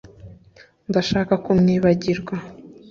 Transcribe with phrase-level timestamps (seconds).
[0.89, 2.35] Ndashaka kumwibagirwa